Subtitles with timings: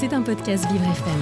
[0.00, 1.20] C'est un podcast Vivre FM.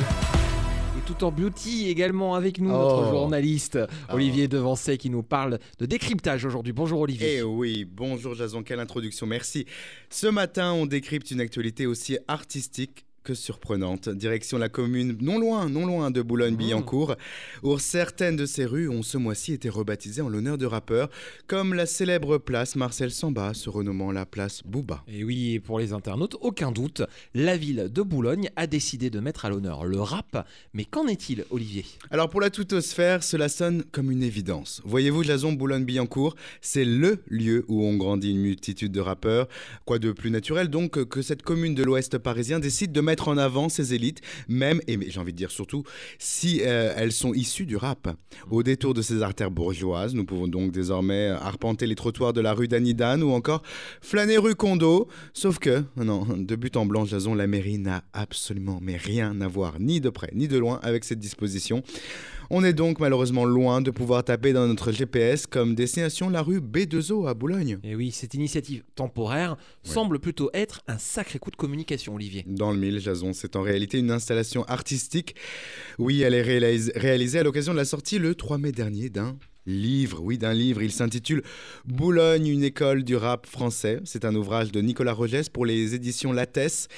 [0.99, 3.11] Et tout en beauty également avec nous, notre Oh.
[3.11, 3.79] journaliste
[4.13, 6.73] Olivier Devancey qui nous parle de décryptage aujourd'hui.
[6.73, 7.39] Bonjour Olivier.
[7.39, 9.67] Eh oui, bonjour Jason, quelle introduction, merci.
[10.11, 14.09] Ce matin, on décrypte une actualité aussi artistique que surprenante.
[14.09, 17.17] Direction la commune non loin, non loin de Boulogne-Billancourt,
[17.63, 21.11] où certaines de ces rues ont ce mois-ci été rebaptisées en l'honneur de rappeurs,
[21.47, 25.05] comme la célèbre place Marcel Samba, se renommant la place Booba.
[25.09, 27.03] Et oui, et pour les internautes, aucun doute,
[27.35, 30.49] la ville de Boulogne a décidé de mettre à l'honneur le rap.
[30.73, 31.85] Mais qu'en est-il, Olivier?
[32.11, 34.81] Alors pour la toutosphère, cela sonne comme une évidence.
[34.87, 39.49] Voyez-vous, Jason Boulogne-Billancourt, c'est LE lieu où ont grandi une multitude de rappeurs.
[39.85, 43.39] Quoi de plus naturel donc que cette commune de l'ouest parisien décide de mettre en
[43.39, 45.83] avant ses élites, même, et j'ai envie de dire surtout,
[46.19, 48.09] si euh, elles sont issues du rap.
[48.51, 52.53] Au détour de ces artères bourgeoises, nous pouvons donc désormais arpenter les trottoirs de la
[52.53, 53.63] rue d'Anidane ou encore
[54.01, 55.09] flâner rue Condo.
[55.33, 59.49] Sauf que, non, de but en blanc, Jason, la mairie n'a absolument mais rien à
[59.49, 61.83] voir, ni de près ni de loin, avec cette disposition.
[62.51, 66.61] On est donc malheureusement loin de pouvoir taper dans notre GPS comme destination la rue
[66.61, 67.79] B2O à Boulogne.
[67.85, 72.45] Et oui, cette initiative temporaire semble plutôt être un sacré coup de communication, Olivier.
[72.47, 73.01] Dans le mille,
[73.33, 75.35] C'est en réalité une installation artistique.
[75.99, 79.37] Oui, elle est réalis- réalisée à l'occasion de la sortie le 3 mai dernier d'un
[79.73, 80.83] livre, oui, d'un livre.
[80.83, 81.43] Il s'intitule
[81.85, 84.01] Boulogne, une école du rap français.
[84.05, 86.89] C'est un ouvrage de Nicolas Rogès pour les éditions Lattès.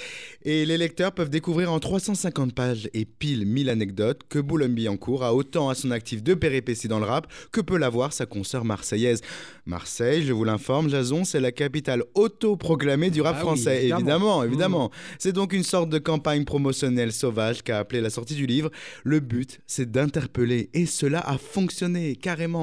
[0.44, 5.34] Et les lecteurs peuvent découvrir en 350 pages et pile 1000 anecdotes que Boulogne-Billancourt a
[5.34, 9.20] autant à son actif de péripéties dans le rap que peut l'avoir sa consoeur marseillaise.
[9.66, 13.98] Marseille, je vous l'informe, Jason, c'est la capitale autoproclamée du rap Ah oui, français, évidemment.
[14.00, 14.46] évidemment, Mmh.
[14.46, 14.90] évidemment.
[15.18, 18.70] C'est donc une sorte de campagne promotionnelle sauvage qu'a appelé la sortie du livre.
[19.02, 22.59] Le but, c'est d'interpeller, et cela a fonctionné carrément.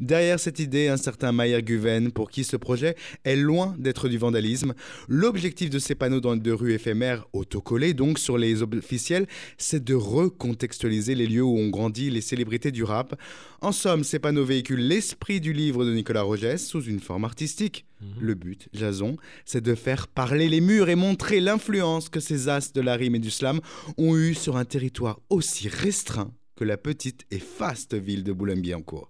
[0.00, 4.18] Derrière cette idée, un certain Mayer Guven, pour qui ce projet est loin d'être du
[4.18, 4.74] vandalisme.
[5.08, 9.94] L'objectif de ces panneaux dans de rue éphémères, autocollés donc sur les officiels, c'est de
[9.94, 13.20] recontextualiser les lieux où ont grandi les célébrités du rap.
[13.60, 17.86] En somme, ces panneaux véhiculent l'esprit du livre de Nicolas Rogès sous une forme artistique.
[18.20, 22.72] Le but, Jason, c'est de faire parler les murs et montrer l'influence que ces as
[22.72, 23.60] de la rime et du slam
[23.96, 29.08] ont eu sur un territoire aussi restreint que la petite et faste ville de Boulogne-Billancourt.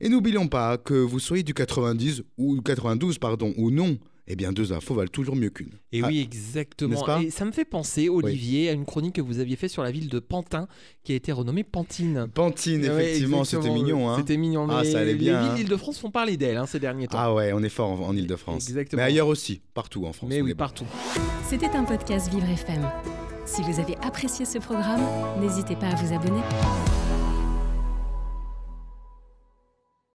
[0.00, 4.52] Et n'oublions pas que vous soyez du 90 ou 92 pardon ou non, eh bien
[4.52, 5.72] deux infos valent toujours mieux qu'une.
[5.92, 7.02] Et Ah, oui, n'est-ce exactement.
[7.04, 9.82] pas Et ça me fait penser, Olivier, à une chronique que vous aviez fait sur
[9.82, 10.68] la ville de Pantin,
[11.04, 12.28] qui a été renommée Pantine.
[12.32, 14.08] Pantine, Ouais, effectivement, c'était mignon.
[14.08, 14.16] Hein.
[14.18, 14.68] C'était mignon.
[14.70, 15.54] Ah, mais ça allait bien, Les villes hein.
[15.56, 17.18] d'Île-de-France font parler d'elle hein, ces derniers temps.
[17.20, 18.68] Ah ouais, on est fort en, en Ile-de-France.
[18.68, 19.02] Exactement.
[19.02, 20.30] Mais ailleurs aussi, partout en France.
[20.30, 20.84] mais oui, partout.
[21.48, 22.88] C'était un podcast Vivre FM.
[23.46, 25.02] Si vous avez apprécié ce programme,
[25.40, 26.40] n'hésitez pas à vous abonner.